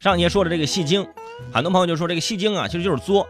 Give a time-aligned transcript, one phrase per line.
[0.00, 1.06] 上节说的这个戏精，
[1.52, 3.26] 很多朋友就说这个戏精啊，其实就是作，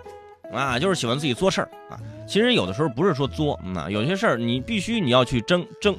[0.53, 1.99] 啊，就是喜欢自己做事儿啊。
[2.27, 5.97] 其实有的时候不是说作，啊，有些事儿你必须你要去争争，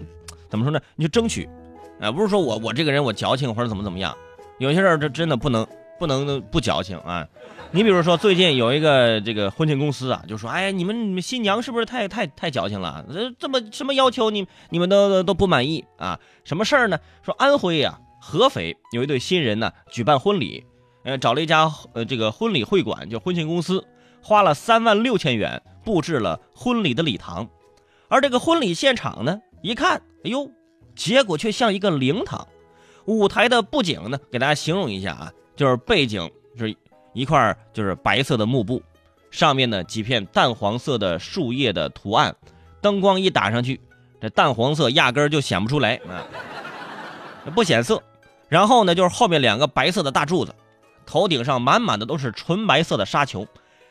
[0.50, 0.80] 怎么说呢？
[0.96, 1.48] 你去争取，
[2.02, 4.16] 啊，不是说我我这个人我矫情或者怎么怎么样，
[4.60, 5.66] 有些事儿这真的不能
[5.98, 7.26] 不能不矫情啊。
[7.72, 13.06] 你比如说最近有一个这个婚庆公司啊，就说，哎，你们你们新娘是不是太太太矫情了？
[13.14, 16.20] 这这么什么要求你你们都都不满意啊？
[16.44, 17.00] 什么事儿呢？
[17.24, 18.00] 说安徽呀。
[18.28, 20.66] 合肥有一对新人呢，举办婚礼，
[21.04, 23.86] 呃，找了一家呃这个婚礼会馆，就婚庆公司，
[24.20, 27.48] 花了三万六千元布置了婚礼的礼堂，
[28.08, 30.50] 而这个婚礼现场呢，一看，哎呦，
[30.96, 32.48] 结果却像一个灵堂，
[33.06, 36.76] 舞台的布景呢，给大家形容一下啊，就是背景是
[37.14, 38.82] 一块就是白色的幕布，
[39.30, 42.36] 上面呢几片淡黄色的树叶的图案，
[42.82, 43.80] 灯光一打上去，
[44.20, 46.26] 这淡黄色压根儿就显不出来啊，
[47.54, 48.02] 不显色。
[48.48, 50.54] 然后呢，就是后面两个白色的大柱子，
[51.06, 53.48] 头顶上满满的都是纯白色的沙球，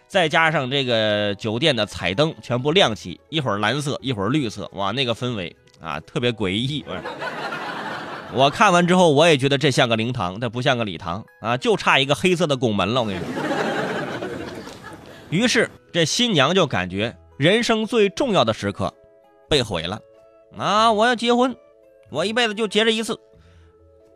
[0.07, 6.85] 再加上这个酒店的彩灯全部亮起，一会儿蓝色，一会儿绿色，哇，那个氛围啊，特别诡异。
[8.33, 13.03] 我看完之后，我也觉得这像个灵堂，它不像个礼堂啊，就差一个黑色的拱门了。
[13.03, 13.27] 我跟你说。
[15.31, 18.93] 于是这新娘就感觉人生最重要的时刻
[19.49, 20.01] 被毁了
[20.57, 20.93] 啊！
[20.93, 21.57] 我要结婚，
[22.11, 23.19] 我一辈子就结这一次。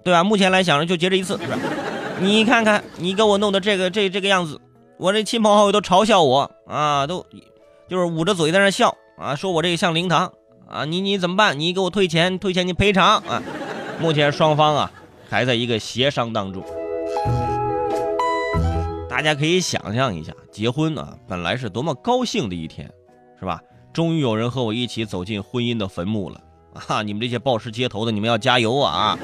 [0.05, 0.25] 对吧？
[0.25, 1.59] 目前来想着，就结这一次，是吧？
[2.21, 4.61] 你看看，你给我弄的这个这这个样子，
[4.97, 7.25] 我这亲朋好友都嘲笑我啊，都
[7.89, 10.33] 就是捂着嘴在那笑啊，说我这个像灵堂
[10.69, 11.59] 啊，你你怎么办？
[11.59, 13.43] 你给我退钱，退钱你赔偿啊！
[14.01, 14.91] 目前双方啊
[15.29, 16.63] 还在一个协商当中。
[19.09, 22.91] 大家可以想象一下，结婚啊本来是多么高兴的一天，
[23.39, 23.61] 是吧？
[23.93, 26.41] 终于有人和我一起走进婚姻的坟墓了
[26.89, 27.03] 啊！
[27.03, 29.19] 你们这些暴尸街头的，你们要加油啊！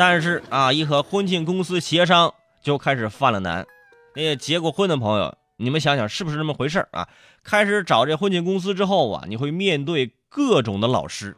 [0.00, 3.66] 但是啊，一和婚庆公司协商就开始犯了难。
[4.14, 7.06] 那些结过婚的朋友，你们想想是不是这么回事啊？
[7.44, 11.36] 开始找这婚庆公司之后啊，你会面对各种的老师、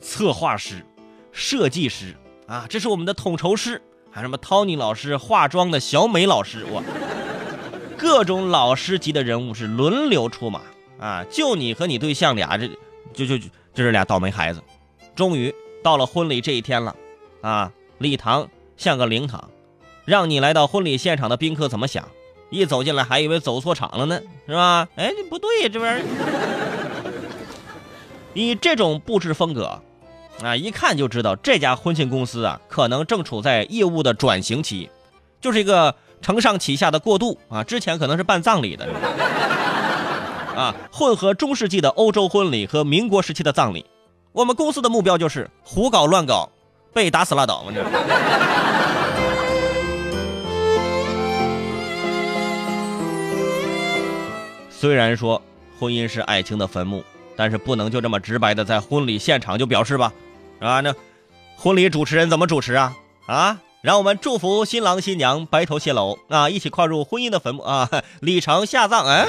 [0.00, 0.82] 策划师、
[1.30, 2.16] 设计师
[2.46, 6.82] 啊，这是我们的统筹师，还什么 Tony 老师、化妆的小美老师，哇，
[7.98, 10.62] 各种老师级的人物是轮流出马
[10.98, 11.22] 啊。
[11.30, 12.66] 就你和你对象俩，这
[13.12, 13.36] 就就
[13.74, 14.62] 就是俩倒霉孩子。
[15.14, 16.96] 终于到了婚礼这一天了。
[17.44, 19.50] 啊，礼堂像个灵堂，
[20.06, 22.08] 让你来到婚礼现场的宾客怎么想？
[22.48, 24.88] 一走进来还以为走错场了呢，是吧？
[24.96, 26.04] 哎，这不对，这玩意儿。
[28.32, 29.78] 以这种布置风格，
[30.42, 34.88] 啊，一看就知道这家婚庆公司啊，可能正处在业务的转型期，
[35.38, 37.62] 就是一个承上启下的过渡啊。
[37.62, 38.88] 之前可能是办葬礼的，
[40.56, 43.84] 啊，混合中世纪的欧洲婚礼和民国时期的葬礼。
[44.32, 46.48] 我们公司的目标就是胡搞乱搞。
[46.94, 47.72] 被打死拉倒嘛！
[47.74, 47.82] 这
[54.70, 55.42] 虽然说
[55.80, 57.02] 婚姻是爱情的坟墓，
[57.36, 60.12] 但是不能就这么直白的在婚礼现场就表示吧，
[60.60, 60.80] 啊？
[60.80, 60.94] 那
[61.56, 62.94] 婚礼主持人怎么主持啊？
[63.26, 67.88] 啊，让我们祝福新郎新娘白头偕老啊，一起跨入婚姻的坟墓啊，
[68.20, 69.26] 礼成下葬，哎。